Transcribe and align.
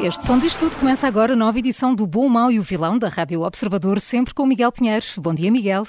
Este 0.00 0.24
som 0.26 0.38
diz 0.38 0.56
tudo. 0.56 0.76
Começa 0.76 1.06
agora 1.06 1.32
a 1.32 1.36
nova 1.36 1.58
edição 1.58 1.94
do 1.94 2.06
Bom, 2.06 2.28
Mau 2.28 2.50
e 2.50 2.58
o 2.58 2.62
Vilão 2.62 2.98
da 2.98 3.08
Rádio 3.08 3.42
Observador, 3.42 4.00
sempre 4.00 4.34
com 4.34 4.44
Miguel 4.44 4.72
Pinheiro. 4.72 5.04
Bom 5.18 5.34
dia, 5.34 5.50
Miguel. 5.50 5.86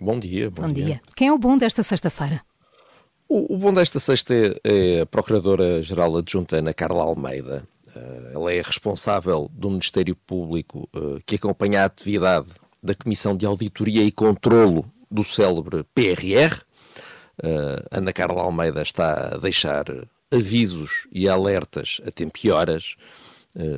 Bom 0.00 0.18
dia, 0.18 0.50
bom, 0.50 0.62
Bom 0.62 0.72
dia. 0.72 0.84
dia. 0.84 1.00
Quem 1.14 1.28
é 1.28 1.32
o 1.32 1.38
bom 1.38 1.56
desta 1.56 1.82
sexta-feira? 1.82 2.40
O, 3.28 3.54
o 3.54 3.58
bom 3.58 3.72
desta 3.72 3.98
sexta 3.98 4.34
é, 4.34 4.56
é 4.64 5.00
a 5.02 5.06
Procuradora-Geral 5.06 6.16
Adjunta 6.16 6.56
Ana 6.56 6.72
Carla 6.72 7.02
Almeida. 7.02 7.66
Uh, 7.94 8.34
ela 8.34 8.52
é 8.52 8.60
responsável 8.60 9.50
do 9.52 9.70
Ministério 9.70 10.16
Público 10.16 10.88
uh, 10.94 11.20
que 11.26 11.36
acompanha 11.36 11.82
a 11.82 11.84
atividade 11.84 12.48
da 12.82 12.94
Comissão 12.94 13.36
de 13.36 13.46
Auditoria 13.46 14.02
e 14.02 14.10
Controlo 14.10 14.84
do 15.10 15.22
célebre 15.22 15.84
PRR. 15.94 16.60
Uh, 17.42 17.84
Ana 17.90 18.12
Carla 18.12 18.42
Almeida 18.42 18.82
está 18.82 19.34
a 19.34 19.38
deixar 19.38 19.84
avisos 20.34 21.06
e 21.12 21.28
alertas 21.28 22.00
a 22.06 22.10
tempo 22.10 22.38
e 22.42 22.50
horas 22.50 22.96
eh, 22.98 23.33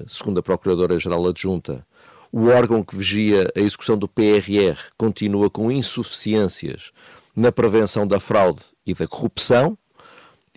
segundo 0.06 0.38
a 0.38 0.42
Procuradora-Geral 0.42 1.27
Adjunta, 1.27 1.86
o 2.32 2.46
órgão 2.46 2.82
que 2.82 2.96
vigia 2.96 3.50
a 3.56 3.60
execução 3.60 3.96
do 3.96 4.08
PRR 4.08 4.78
continua 4.96 5.48
com 5.48 5.70
insuficiências 5.70 6.92
na 7.34 7.52
prevenção 7.52 8.06
da 8.06 8.19
fraude 8.19 8.62
e 8.84 8.94
da 8.94 9.06
corrupção. 9.06 9.77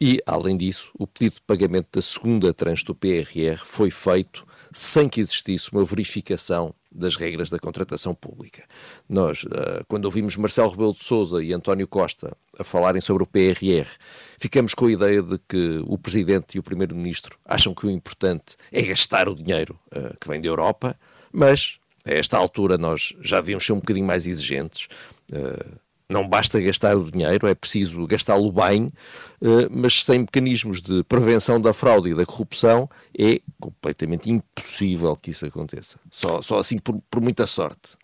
E, 0.02 0.22
além 0.26 0.56
disso, 0.56 0.92
o 0.98 1.06
pedido 1.06 1.36
de 1.36 1.42
pagamento 1.42 1.88
da 1.92 2.02
segunda 2.02 2.54
tranche 2.54 2.86
do 2.86 2.96
PRR 2.96 3.58
foi 3.64 3.92
feito 3.92 4.46
sem 4.72 5.10
que 5.10 5.20
existisse 5.20 5.72
uma 5.72 5.84
verificação 5.84 6.74
das 6.92 7.16
regras 7.16 7.50
da 7.50 7.60
contratação 7.60 8.16
pública. 8.16 8.64
Nós, 9.08 9.46
eh, 9.52 9.84
quando 9.88 10.06
ouvimos 10.06 10.36
Marcelo 10.36 10.70
Rebelo 10.70 10.94
de 10.94 11.04
Sousa 11.04 11.44
e 11.44 11.54
António 11.54 11.88
Costa 11.88 12.36
a 12.58 12.64
falarem 12.64 13.02
sobre 13.02 13.24
o 13.24 13.28
PRR, 13.28 13.88
ficamos 14.38 14.74
com 14.74 14.86
a 14.88 14.92
ideia 14.92 15.22
de 15.22 15.38
que 15.48 15.84
o 15.86 15.98
Presidente 15.98 16.56
e 16.56 16.60
o 16.60 16.64
Primeiro-Ministro 16.64 17.38
acham 17.46 17.74
que 17.74 17.86
o 17.86 17.92
importante 17.92 18.56
é 18.72 18.82
gastar 18.82 19.30
o 19.30 19.36
dinheiro 19.36 19.80
eh, 19.92 20.14
que 20.20 20.28
vem 20.28 20.42
da 20.42 20.48
Europa, 20.48 21.00
mas 21.32 21.80
a 22.06 22.14
esta 22.14 22.38
altura 22.38 22.78
nós 22.78 23.14
já 23.22 23.40
devíamos 23.40 23.66
ser 23.66 23.74
um 23.74 23.80
bocadinho 23.80 24.08
mais 24.08 24.26
exigentes. 24.26 24.88
Uh, 25.32 25.80
não 26.10 26.28
basta 26.28 26.60
gastar 26.60 26.98
o 26.98 27.10
dinheiro, 27.10 27.48
é 27.48 27.54
preciso 27.54 28.06
gastá-lo 28.08 28.52
bem, 28.52 28.92
eh, 29.42 29.68
mas 29.70 30.04
sem 30.04 30.20
mecanismos 30.20 30.82
de 30.82 31.04
prevenção 31.04 31.62
da 31.62 31.72
fraude 31.72 32.10
e 32.10 32.16
da 32.16 32.26
corrupção 32.26 32.90
é 33.18 33.40
completamente 33.60 34.30
impossível 34.30 35.16
que 35.16 35.32
isso 35.32 35.46
aconteça. 35.46 36.00
Só, 36.10 36.42
só 36.42 36.58
assim 36.58 36.80
por, 36.80 37.00
por 37.12 37.22
muita 37.22 37.46
sorte. 37.46 37.98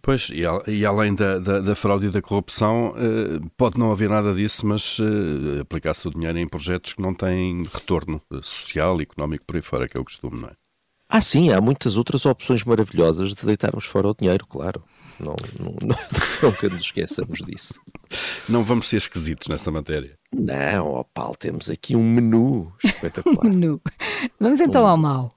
Pois, 0.00 0.30
e, 0.30 0.42
e 0.70 0.86
além 0.86 1.14
da, 1.14 1.38
da, 1.38 1.60
da, 1.60 1.74
fraude 1.74 2.06
e 2.06 2.10
da 2.10 2.22
corrupção, 2.22 2.94
eh, 2.96 3.40
pode 3.56 3.78
não 3.78 3.90
haver 3.90 4.08
nada 4.08 4.34
disso, 4.34 4.66
mas 4.66 4.98
eh, 5.00 5.60
aplicar-se 5.60 6.06
o 6.08 6.10
dinheiro 6.10 6.38
em 6.38 6.48
projetos 6.48 6.94
que 6.94 7.02
não 7.02 7.14
têm 7.14 7.64
retorno 7.64 8.20
social, 8.42 9.00
económico, 9.00 9.44
por 9.46 9.56
aí 9.56 9.62
fora, 9.62 9.88
que 9.88 9.96
é 9.96 10.00
o 10.00 10.04
costume, 10.04 10.40
não 10.40 10.48
é? 10.48 10.67
Ah, 11.08 11.20
sim, 11.22 11.50
há 11.50 11.60
muitas 11.60 11.96
outras 11.96 12.26
opções 12.26 12.64
maravilhosas 12.64 13.34
de 13.34 13.46
deitarmos 13.46 13.86
fora 13.86 14.08
o 14.08 14.14
dinheiro, 14.14 14.46
claro. 14.46 14.84
Não, 15.18 15.34
não, 15.58 15.74
não, 15.82 15.96
nunca 16.42 16.68
nos 16.68 16.82
esqueçamos 16.82 17.38
disso. 17.38 17.80
Não 18.48 18.62
vamos 18.62 18.88
ser 18.88 18.98
esquisitos 18.98 19.48
nessa 19.48 19.70
matéria. 19.70 20.18
Não, 20.32 20.92
ó 20.92 21.04
Paulo, 21.04 21.34
temos 21.36 21.70
aqui 21.70 21.96
um 21.96 22.02
menu 22.02 22.72
espetacular. 22.84 23.40
um 23.46 23.48
menu. 23.48 23.80
Vamos 24.38 24.60
então 24.60 24.84
um... 24.84 24.86
ao 24.86 24.96
mau. 24.96 25.34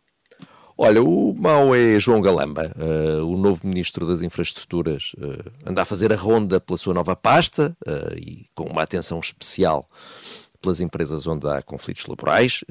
Olha, 0.78 1.02
o 1.02 1.34
mau 1.34 1.76
é 1.76 2.00
João 2.00 2.22
Galamba, 2.22 2.74
uh, 2.76 3.24
o 3.26 3.38
novo 3.38 3.62
Ministro 3.68 4.06
das 4.08 4.22
Infraestruturas. 4.22 5.14
Uh, 5.14 5.52
anda 5.66 5.84
a 5.84 5.86
fazer 5.86 6.12
a 6.12 6.16
ronda 6.16 6.60
pela 6.60 6.78
sua 6.78 6.94
nova 6.94 7.16
pasta 7.16 7.76
uh, 7.88 8.18
e 8.18 8.46
com 8.56 8.64
uma 8.64 8.82
atenção 8.82 9.20
especial 9.20 9.88
pelas 10.60 10.82
empresas 10.82 11.28
onde 11.28 11.48
há 11.48 11.62
conflitos 11.62 12.06
laborais. 12.08 12.64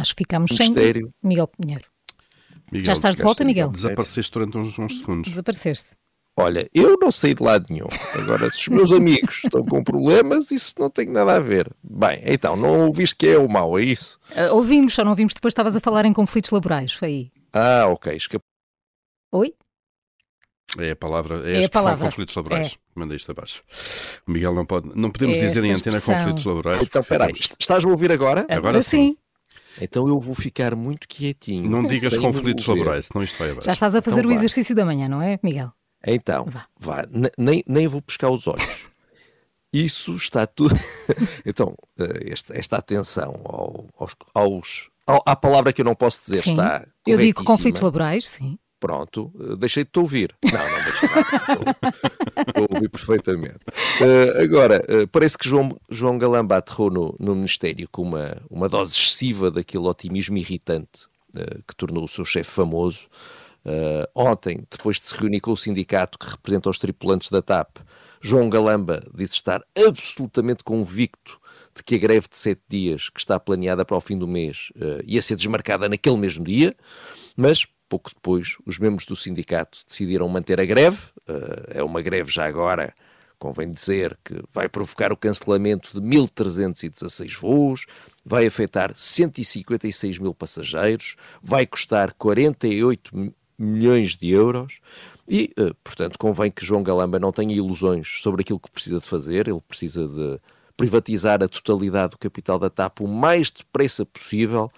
Acho 0.00 0.14
que 0.14 0.22
ficamos 0.24 0.50
Ministério. 0.52 1.02
sem 1.02 1.28
Miguel 1.28 1.48
Pinheiro. 1.48 1.84
Miguel, 2.70 2.86
Já 2.86 2.92
estás 2.92 3.16
de 3.16 3.22
volta, 3.22 3.44
Miguel? 3.44 3.70
Desapareceste 3.70 4.32
durante 4.32 4.58
uns, 4.58 4.78
uns 4.78 4.98
segundos. 4.98 5.30
Desapareceste. 5.30 5.90
Olha, 6.36 6.70
eu 6.72 6.96
não 7.00 7.10
saí 7.10 7.34
de 7.34 7.42
lado 7.42 7.66
nenhum. 7.68 7.88
Agora, 8.14 8.48
se 8.50 8.58
os 8.58 8.68
meus 8.68 8.92
amigos 8.92 9.42
estão 9.42 9.60
com 9.64 9.82
problemas, 9.82 10.52
isso 10.52 10.74
não 10.78 10.88
tem 10.88 11.08
nada 11.08 11.34
a 11.34 11.40
ver. 11.40 11.68
Bem, 11.82 12.20
então, 12.24 12.56
não 12.56 12.86
ouviste 12.86 13.16
que 13.16 13.26
é 13.26 13.38
o 13.38 13.48
mau, 13.48 13.76
é 13.76 13.82
isso? 13.82 14.20
Uh, 14.30 14.54
ouvimos, 14.54 14.94
só 14.94 15.02
não 15.02 15.10
ouvimos 15.10 15.34
depois 15.34 15.50
estavas 15.50 15.74
a 15.74 15.80
falar 15.80 16.04
em 16.04 16.12
conflitos 16.12 16.52
laborais, 16.52 16.92
foi 16.92 17.08
aí. 17.08 17.32
Ah, 17.52 17.86
ok. 17.88 18.14
Escap... 18.14 18.40
Oi? 19.32 19.52
É 20.78 20.92
a 20.92 20.96
palavra, 20.96 21.36
é, 21.48 21.54
é 21.54 21.56
a 21.56 21.60
expressão 21.62 21.82
palavra. 21.82 22.06
conflitos 22.06 22.34
laborais. 22.36 22.72
É. 22.72 22.76
Manda 22.94 23.16
isto 23.16 23.32
abaixo. 23.32 23.64
O 24.26 24.30
Miguel 24.30 24.54
não 24.54 24.64
pode, 24.66 24.90
não 24.94 25.10
podemos 25.10 25.38
é 25.38 25.40
dizer 25.40 25.64
em 25.64 25.72
antena 25.72 25.96
expressão. 25.96 26.22
conflitos 26.22 26.44
laborais. 26.44 26.82
Então, 26.82 27.02
peraí, 27.02 27.32
estás-me 27.58 27.90
a 27.90 27.92
ouvir 27.92 28.12
agora? 28.12 28.42
Agora, 28.42 28.56
agora 28.58 28.82
sim. 28.82 29.08
sim. 29.08 29.16
Então 29.80 30.08
eu 30.08 30.18
vou 30.18 30.34
ficar 30.34 30.74
muito 30.74 31.06
quietinho. 31.06 31.68
Não 31.68 31.82
digas 31.82 32.16
conflitos 32.18 32.66
laborais, 32.66 33.06
senão 33.06 33.24
isto 33.24 33.38
vai 33.38 33.50
abaixo. 33.50 33.66
Já 33.66 33.72
estás 33.72 33.94
a 33.94 34.02
fazer 34.02 34.20
então, 34.20 34.30
o 34.30 34.34
exercício 34.34 34.74
da 34.74 34.84
manhã, 34.84 35.08
não 35.08 35.22
é, 35.22 35.38
Miguel? 35.42 35.72
Então, 36.06 36.46
vá. 36.46 36.66
vá. 36.78 37.04
Nem, 37.36 37.62
nem 37.66 37.88
vou 37.88 38.00
pescar 38.00 38.30
os 38.30 38.46
olhos. 38.46 38.88
Isso 39.72 40.14
está 40.14 40.46
tudo. 40.46 40.74
então, 41.44 41.74
eh, 41.98 42.30
esta, 42.32 42.58
esta 42.58 42.76
atenção 42.76 43.40
aos, 43.98 44.16
aos, 44.34 44.88
à 45.26 45.36
palavra 45.36 45.72
que 45.72 45.82
eu 45.82 45.84
não 45.84 45.94
posso 45.94 46.22
dizer 46.22 46.42
sim. 46.42 46.52
está. 46.52 46.86
Eu 47.06 47.18
digo 47.18 47.44
conflitos 47.44 47.82
laborais, 47.82 48.26
sim. 48.28 48.58
Pronto, 48.80 49.32
eh, 49.40 49.56
deixei 49.56 49.84
de 49.84 49.90
te 49.90 49.98
ouvir. 49.98 50.34
Não, 50.44 50.70
não 50.70 50.80
deixei 50.80 51.08
nada. 51.08 51.76
Perfeitamente. 52.90 53.58
Uh, 54.00 54.42
agora, 54.42 54.84
uh, 54.88 55.08
parece 55.08 55.36
que 55.36 55.48
João, 55.48 55.78
João 55.88 56.18
Galamba 56.18 56.56
aterrou 56.56 56.90
no, 56.90 57.16
no 57.18 57.34
Ministério 57.34 57.88
com 57.90 58.02
uma, 58.02 58.36
uma 58.50 58.68
dose 58.68 58.94
excessiva 58.94 59.50
daquele 59.50 59.84
otimismo 59.84 60.36
irritante 60.36 61.06
uh, 61.34 61.62
que 61.66 61.74
tornou 61.76 62.04
o 62.04 62.08
seu 62.08 62.24
chefe 62.24 62.50
famoso. 62.50 63.06
ontem, 64.14 64.64
depois 64.70 64.98
de 64.98 65.06
se 65.06 65.16
reunir 65.16 65.40
com 65.40 65.52
o 65.52 65.56
sindicato 65.56 66.18
que 66.18 66.30
representa 66.30 66.70
os 66.70 66.78
tripulantes 66.78 67.30
da 67.30 67.42
TAP, 67.42 67.78
João 68.20 68.48
Galamba 68.48 69.00
disse 69.14 69.34
estar 69.34 69.62
absolutamente 69.76 70.64
convicto 70.64 71.38
de 71.74 71.84
que 71.84 71.94
a 71.94 71.98
greve 71.98 72.28
de 72.28 72.36
sete 72.36 72.62
dias 72.68 73.10
que 73.10 73.20
está 73.20 73.38
planeada 73.38 73.84
para 73.84 73.96
o 73.96 74.00
fim 74.00 74.18
do 74.18 74.26
mês 74.26 74.72
ia 75.04 75.20
ser 75.20 75.36
desmarcada 75.36 75.88
naquele 75.88 76.16
mesmo 76.16 76.44
dia, 76.44 76.74
mas 77.36 77.66
pouco 77.88 78.10
depois, 78.14 78.56
os 78.66 78.78
membros 78.78 79.06
do 79.06 79.16
sindicato 79.16 79.78
decidiram 79.86 80.28
manter 80.28 80.60
a 80.60 80.64
greve. 80.64 80.98
Uh, 81.28 81.78
é 81.78 81.82
uma 81.82 82.02
greve 82.02 82.30
já 82.30 82.46
agora, 82.46 82.94
convém 83.38 83.70
dizer, 83.70 84.18
que 84.24 84.42
vai 84.52 84.68
provocar 84.68 85.12
o 85.12 85.16
cancelamento 85.16 86.00
de 86.00 86.06
1.316 86.06 87.38
voos, 87.40 87.86
vai 88.24 88.46
afetar 88.46 88.92
156 88.94 90.18
mil 90.18 90.34
passageiros, 90.34 91.16
vai 91.42 91.66
custar 91.66 92.12
48 92.14 93.32
milhões 93.58 94.14
de 94.14 94.30
euros 94.30 94.80
e, 95.28 95.52
uh, 95.58 95.74
portanto, 95.82 96.18
convém 96.18 96.50
que 96.50 96.64
João 96.64 96.82
Galamba 96.82 97.18
não 97.18 97.32
tenha 97.32 97.54
ilusões 97.54 98.20
sobre 98.22 98.42
aquilo 98.42 98.60
que 98.60 98.70
precisa 98.70 98.98
de 98.98 99.06
fazer. 99.06 99.48
Ele 99.48 99.60
precisa 99.66 100.06
de 100.06 100.40
privatizar 100.76 101.42
a 101.42 101.48
totalidade 101.48 102.12
do 102.12 102.18
capital 102.18 102.58
da 102.58 102.70
TAP 102.70 103.00
o 103.00 103.08
mais 103.08 103.50
depressa 103.50 104.06
possível 104.06 104.70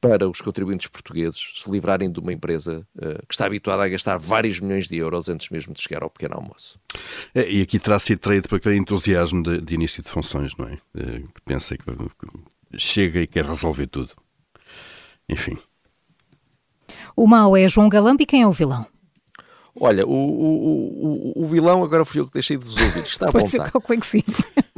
para 0.00 0.28
os 0.28 0.40
contribuintes 0.40 0.86
portugueses 0.86 1.60
se 1.62 1.70
livrarem 1.70 2.10
de 2.10 2.18
uma 2.18 2.32
empresa 2.32 2.86
uh, 2.96 3.26
que 3.26 3.34
está 3.34 3.46
habituada 3.46 3.84
a 3.84 3.88
gastar 3.88 4.18
vários 4.18 4.58
milhões 4.58 4.88
de 4.88 4.96
euros 4.96 5.28
antes 5.28 5.50
mesmo 5.50 5.74
de 5.74 5.82
chegar 5.82 6.02
ao 6.02 6.10
pequeno 6.10 6.36
almoço. 6.36 6.80
É, 7.34 7.50
e 7.50 7.60
aqui 7.60 7.78
terá 7.78 7.98
sido 7.98 8.18
traído 8.18 8.48
por 8.48 8.56
aquele 8.56 8.76
entusiasmo 8.76 9.42
de, 9.42 9.60
de, 9.60 9.74
início 9.74 10.02
de 10.02 10.08
funções, 10.08 10.56
não 10.56 10.66
é? 10.66 10.74
Uh, 10.94 11.28
que 11.32 11.40
pensa 11.44 11.76
que, 11.76 11.84
que 11.84 12.78
chega 12.78 13.20
e 13.20 13.26
quer 13.26 13.44
resolver 13.44 13.86
tudo. 13.86 14.12
Enfim. 15.28 15.58
O 17.14 17.26
mau 17.26 17.56
é 17.56 17.68
João 17.68 17.88
Galambi 17.88 18.24
e 18.24 18.26
quem 18.26 18.42
é 18.42 18.46
o 18.46 18.52
vilão? 18.52 18.86
Olha, 19.78 20.06
o, 20.06 20.10
o, 20.10 21.32
o, 21.38 21.42
o 21.42 21.46
vilão 21.46 21.84
agora 21.84 22.04
fui 22.04 22.20
eu 22.20 22.26
que 22.26 22.32
deixei 22.32 22.56
de 22.56 22.64
vos 22.64 22.76
ouvir. 22.76 23.02
Está 23.02 23.28
à 23.28 23.30
vontade. 23.32 23.50
Ser, 23.50 24.00
que 24.00 24.06
sim. 24.06 24.22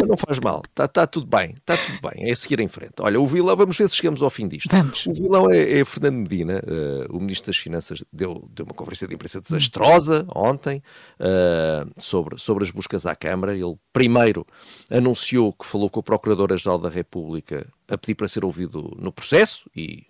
Mas 0.03 0.09
não 0.09 0.17
faz 0.17 0.41
mal, 0.41 0.63
está 0.69 0.89
tá 0.89 1.07
tudo 1.07 1.27
bem, 1.27 1.55
está 1.57 1.77
tudo 1.77 2.01
bem, 2.03 2.29
é 2.29 2.35
seguir 2.35 2.59
em 2.59 2.67
frente. 2.67 2.95
Olha, 2.99 3.21
o 3.21 3.27
vilão, 3.27 3.57
vamos 3.57 3.79
ver 3.79 3.89
se 3.89 3.95
chegamos 3.95 4.21
ao 4.21 4.31
fim 4.31 4.49
disto. 4.49 4.69
Vamos. 4.69 5.07
O 5.07 5.15
vilão 5.15 5.49
é, 5.49 5.79
é 5.79 5.85
Fernando 5.85 6.17
Medina, 6.17 6.61
uh, 6.61 7.17
o 7.17 7.21
Ministro 7.21 7.53
das 7.53 7.57
Finanças 7.57 8.03
deu, 8.13 8.49
deu 8.53 8.67
uma 8.67 8.75
conferência 8.75 9.07
de 9.07 9.15
imprensa 9.15 9.41
desastrosa 9.41 10.27
ontem 10.35 10.83
uh, 11.21 12.03
sobre, 12.03 12.37
sobre 12.37 12.65
as 12.65 12.73
buscas 12.73 13.07
à 13.07 13.15
Câmara. 13.15 13.55
Ele 13.55 13.77
primeiro 13.93 14.45
anunciou 14.91 15.53
que 15.53 15.65
falou 15.65 15.89
com 15.89 16.01
o 16.01 16.03
Procurador-Geral 16.03 16.79
da 16.79 16.89
República 16.89 17.65
a 17.89 17.97
pedir 17.97 18.17
para 18.17 18.27
ser 18.27 18.45
ouvido 18.45 18.97
no 18.99 19.13
processo 19.13 19.71
e 19.77 20.05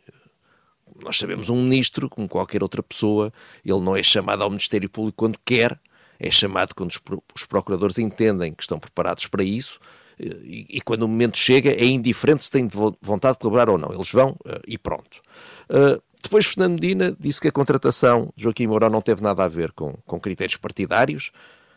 nós 1.04 1.18
sabemos 1.18 1.48
um 1.48 1.62
ministro, 1.62 2.08
como 2.08 2.28
qualquer 2.28 2.62
outra 2.62 2.82
pessoa, 2.82 3.32
ele 3.64 3.80
não 3.80 3.96
é 3.96 4.02
chamado 4.02 4.42
ao 4.42 4.50
Ministério 4.50 4.88
Público 4.88 5.16
quando 5.16 5.38
quer, 5.44 5.78
é 6.22 6.30
chamado 6.30 6.74
quando 6.74 6.92
os 7.34 7.44
procuradores 7.44 7.98
entendem 7.98 8.54
que 8.54 8.62
estão 8.62 8.78
preparados 8.78 9.26
para 9.26 9.42
isso 9.42 9.80
e, 10.18 10.66
e 10.70 10.80
quando 10.80 11.02
o 11.02 11.08
momento 11.08 11.36
chega 11.36 11.70
é 11.70 11.84
indiferente 11.84 12.44
se 12.44 12.50
têm 12.50 12.68
vontade 13.00 13.34
de 13.34 13.40
colaborar 13.40 13.68
ou 13.68 13.76
não. 13.76 13.92
Eles 13.92 14.10
vão 14.12 14.36
eh, 14.46 14.60
e 14.68 14.78
pronto. 14.78 15.20
Uh, 15.68 16.00
depois 16.22 16.46
Fernando 16.46 16.80
Medina 16.80 17.16
disse 17.18 17.40
que 17.40 17.48
a 17.48 17.52
contratação 17.52 18.32
de 18.36 18.44
Joaquim 18.44 18.68
Mourão 18.68 18.88
não 18.88 19.02
teve 19.02 19.20
nada 19.20 19.42
a 19.42 19.48
ver 19.48 19.72
com, 19.72 19.94
com 20.06 20.20
critérios 20.20 20.56
partidários, 20.56 21.32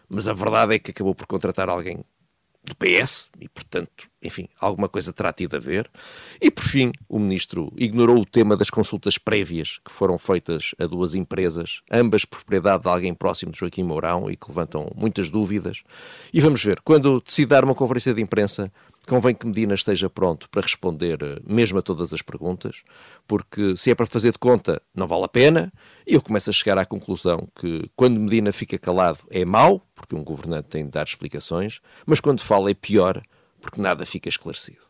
mas 0.08 0.28
a 0.28 0.34
verdade 0.34 0.76
é 0.76 0.80
que 0.80 0.92
acabou 0.92 1.16
por 1.16 1.26
contratar 1.26 1.68
alguém 1.68 2.06
do 2.64 2.76
PS 2.76 3.30
e, 3.40 3.50
portanto, 3.50 4.08
enfim, 4.26 4.48
alguma 4.60 4.90
coisa 4.90 5.14
terá 5.14 5.32
tido 5.32 5.56
a 5.56 5.60
ver. 5.60 5.90
E, 6.42 6.50
por 6.50 6.64
fim, 6.64 6.92
o 7.08 7.20
ministro 7.20 7.72
ignorou 7.78 8.20
o 8.20 8.26
tema 8.26 8.58
das 8.58 8.70
consultas 8.70 9.18
prévias 9.18 9.80
que 9.84 9.92
foram 9.92 10.18
feitas 10.18 10.74
a 10.80 10.86
duas 10.86 11.16
empresas, 11.16 11.82
ambas 11.92 12.26
propriedade 12.26 12.84
de 12.84 12.90
alguém 12.90 13.14
próximo 13.14 13.52
de 13.52 13.60
Joaquim 13.60 13.84
Mourão 13.84 14.30
e 14.30 14.36
que 14.36 14.48
levantam 14.48 14.92
muitas 14.96 15.30
dúvidas. 15.30 15.84
E 16.34 16.42
vamos 16.42 16.64
ver, 16.64 16.82
quando 16.82 17.22
decidir 17.22 17.48
dar 17.48 17.64
uma 17.64 17.76
conferência 17.76 18.14
de 18.14 18.22
imprensa, 18.22 18.72
convém 19.08 19.36
que 19.36 19.46
Medina 19.46 19.74
esteja 19.74 20.10
pronto 20.10 20.50
para 20.50 20.62
responder 20.62 21.22
eh, 21.22 21.40
mesmo 21.46 21.80
a 21.80 21.82
todas 21.82 22.14
as 22.14 22.22
perguntas, 22.22 22.84
porque 23.28 23.76
se 23.78 23.92
é 23.92 23.96
para 23.96 24.06
fazer 24.06 24.32
de 24.32 24.40
conta, 24.40 24.82
não 24.94 25.08
vale 25.08 25.26
a 25.26 25.28
pena, 25.28 25.72
e 26.08 26.14
eu 26.16 26.22
começo 26.22 26.50
a 26.50 26.54
chegar 26.54 26.78
à 26.78 26.86
conclusão 26.86 27.48
que 27.56 27.90
quando 27.96 28.20
Medina 28.20 28.52
fica 28.52 28.78
calado 28.78 29.20
é 29.30 29.46
mau, 29.46 29.82
porque 29.94 30.16
um 30.16 30.24
governante 30.24 30.70
tem 30.70 30.86
de 30.86 30.92
dar 30.92 31.04
explicações, 31.04 31.80
mas 32.06 32.20
quando 32.20 32.42
fala 32.42 32.72
é 32.72 32.74
pior, 32.74 33.22
porque 33.66 33.82
nada 33.82 34.06
fica 34.06 34.30
esclarecido. 34.30 34.86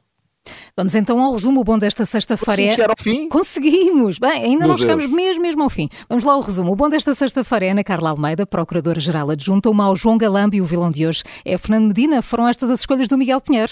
Vamos 0.76 0.94
então 0.94 1.20
ao 1.22 1.32
resumo. 1.32 1.62
O 1.62 1.64
bom 1.64 1.80
desta 1.80 2.06
sexta-feira 2.06 2.64
é. 2.64 2.70
chegar 2.70 2.90
ao 2.90 2.96
fim? 3.00 3.30
Conseguimos! 3.30 4.20
Bem, 4.20 4.44
ainda 4.44 4.60
Meu 4.60 4.68
não 4.68 4.78
chegamos 4.78 5.10
mesmo, 5.10 5.42
mesmo 5.42 5.64
ao 5.64 5.70
fim. 5.70 5.90
Vamos 6.10 6.24
lá 6.24 6.34
ao 6.34 6.42
resumo. 6.42 6.72
O 6.72 6.76
bom 6.76 6.90
desta 6.90 7.16
sexta-feira 7.16 7.66
é 7.66 7.72
Ana 7.72 7.84
Carla 7.84 8.10
Almeida, 8.10 8.46
Procuradora-Geral 8.46 9.32
Adjunta, 9.32 9.70
o 9.70 9.74
mau 9.74 9.96
João 9.96 10.18
Galambi 10.18 10.58
e 10.58 10.62
o 10.62 10.66
vilão 10.66 10.92
de 10.92 11.08
hoje 11.08 11.24
é 11.46 11.58
Fernando 11.58 11.88
Medina. 11.88 12.22
Foram 12.22 12.48
estas 12.48 12.70
as 12.70 12.82
escolhas 12.82 13.08
do 13.08 13.18
Miguel 13.18 13.42
Pinheiro. 13.42 13.72